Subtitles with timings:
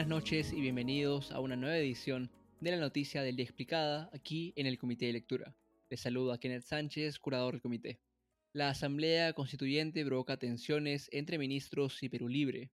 [0.00, 4.54] Buenas noches y bienvenidos a una nueva edición de la noticia del día explicada aquí
[4.56, 5.54] en el Comité de Lectura.
[5.90, 8.00] Les saludo a Kenneth Sánchez, curador del comité.
[8.54, 12.70] La Asamblea Constituyente provoca tensiones entre ministros y Perú Libre.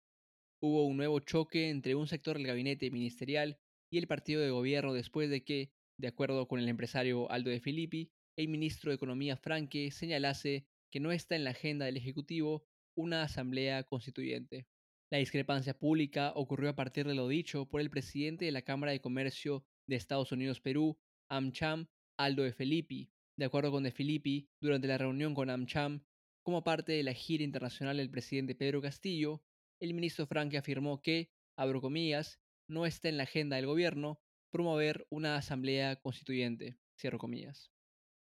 [0.62, 3.60] Hubo un nuevo choque entre un sector del gabinete ministerial
[3.92, 7.60] y el partido de gobierno después de que, de acuerdo con el empresario Aldo de
[7.60, 12.66] Filippi, el ministro de Economía Franque señalase que no está en la agenda del Ejecutivo
[12.96, 14.66] una Asamblea Constituyente.
[15.12, 18.94] La discrepancia pública ocurrió a partir de lo dicho por el presidente de la Cámara
[18.94, 20.98] de Comercio de Estados Unidos-Perú,
[21.28, 23.12] AmCham, Aldo de Filippi.
[23.36, 26.06] De acuerdo con De Filippi, durante la reunión con AmCham,
[26.44, 29.44] como parte de la gira internacional del presidente Pedro Castillo,
[29.82, 32.40] el ministro Franque afirmó que, abro comillas,
[32.70, 37.70] no está en la agenda del gobierno promover una asamblea constituyente, cierro comillas.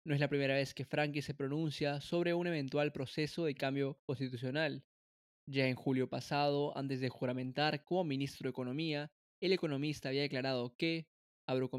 [0.04, 4.00] No es la primera vez que Franque se pronuncia sobre un eventual proceso de cambio
[4.08, 4.84] constitucional.
[5.48, 9.12] Ya en julio pasado, antes de juramentar como ministro de Economía,
[9.42, 11.08] el economista había declarado que,
[11.48, 11.70] abro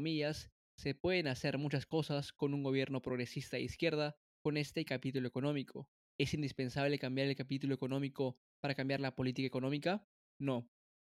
[0.75, 5.89] se pueden hacer muchas cosas con un gobierno progresista de izquierda con este capítulo económico.
[6.17, 10.05] ¿Es indispensable cambiar el capítulo económico para cambiar la política económica?
[10.39, 10.69] No.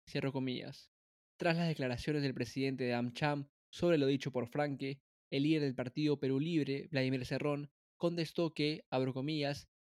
[0.10, 0.92] Cierro comillas.
[1.38, 5.76] Tras las declaraciones del presidente de AmCham sobre lo dicho por Franque, el líder del
[5.76, 9.14] partido Perú Libre, Vladimir Cerrón, contestó que, abro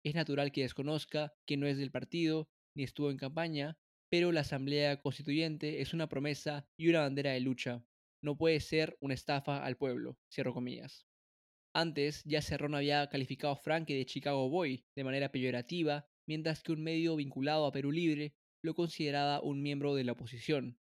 [0.03, 3.77] es natural que desconozca que no es del partido ni estuvo en campaña,
[4.09, 7.83] pero la Asamblea Constituyente es una promesa y una bandera de lucha.
[8.21, 10.17] No puede ser una estafa al pueblo.
[10.31, 11.07] Cierro comillas.
[11.75, 16.71] Antes, ya Cerrón había calificado a Franke de Chicago Boy de manera peyorativa, mientras que
[16.71, 20.79] un medio vinculado a Perú Libre lo consideraba un miembro de la oposición.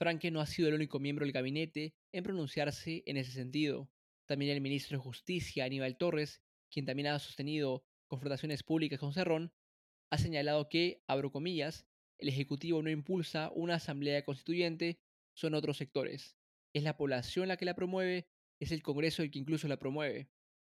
[0.00, 3.90] Franke no ha sido el único miembro del gabinete en pronunciarse en ese sentido.
[4.26, 9.52] También el ministro de Justicia, Aníbal Torres, quien también ha sostenido confrontaciones públicas con Cerrón,
[10.10, 11.86] ha señalado que, abro comillas,
[12.18, 14.98] el Ejecutivo no impulsa una asamblea constituyente,
[15.34, 16.36] son otros sectores.
[16.74, 18.26] Es la población la que la promueve,
[18.60, 20.28] es el Congreso el que incluso la promueve.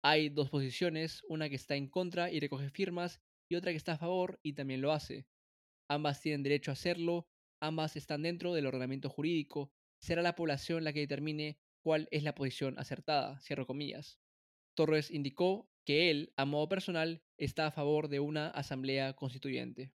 [0.04, 3.92] Hay dos posiciones, una que está en contra y recoge firmas, y otra que está
[3.92, 5.26] a favor y también lo hace.
[5.88, 7.28] Ambas tienen derecho a hacerlo,
[7.60, 12.34] ambas están dentro del ordenamiento jurídico, será la población la que determine cuál es la
[12.34, 14.18] posición acertada, cierro comillas.
[14.74, 19.92] Torres indicó que él, a modo personal, está a favor de una asamblea constituyente.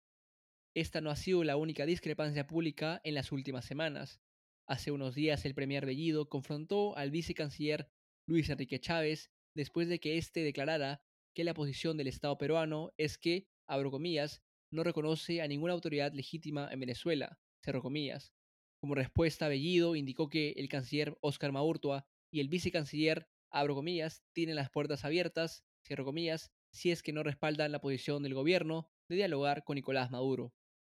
[0.75, 4.21] Esta no ha sido la única discrepancia pública en las últimas semanas.
[4.67, 7.91] Hace unos días el premier Bellido confrontó al vicecanciller
[8.27, 11.03] Luis Enrique Chávez después de que éste declarara
[11.35, 14.43] que la posición del Estado peruano es que, abro comillas,
[14.73, 18.33] no reconoce a ninguna autoridad legítima en Venezuela, cerro comillas.
[18.81, 24.57] Como respuesta, Bellido indicó que el canciller Óscar Maurtua y el vicecanciller, abro comillas, tienen
[24.57, 29.17] las puertas abiertas cierro comillas, si es que no respaldan la posición del gobierno de
[29.17, 30.55] dialogar con Nicolás Maduro.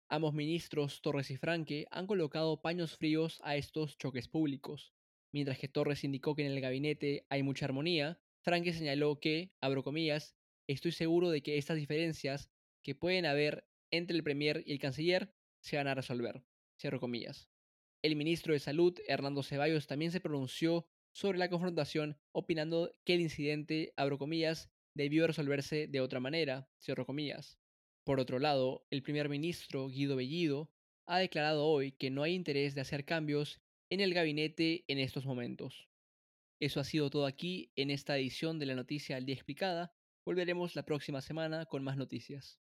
[0.08, 4.94] Ambos ministros, Torres y Franque, han colocado paños fríos a estos choques públicos.
[5.30, 9.84] Mientras que Torres indicó que en el gabinete hay mucha armonía, Franque señaló que, abro
[9.84, 10.34] comillas,
[10.66, 12.50] estoy seguro de que estas diferencias
[12.82, 16.42] que pueden haber entre el Premier y el Canciller se van a resolver.
[16.80, 17.50] Cierro comillas.
[18.00, 20.88] El ministro de Salud, Hernando Ceballos, también se pronunció
[21.19, 24.21] sobre la confrontación, opinando que el incidente, abro
[24.95, 27.59] debió resolverse de otra manera, cierro comillas.
[28.05, 30.71] Por otro lado, el primer ministro Guido Bellido
[31.06, 35.27] ha declarado hoy que no hay interés de hacer cambios en el gabinete en estos
[35.27, 35.89] momentos.
[36.61, 39.93] Eso ha sido todo aquí en esta edición de la noticia al día explicada.
[40.25, 42.61] Volveremos la próxima semana con más noticias.